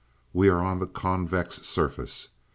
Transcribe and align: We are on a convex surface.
We 0.33 0.49
are 0.49 0.57
on 0.61 0.81
a 0.81 0.87
convex 0.87 1.61
surface. 1.61 2.29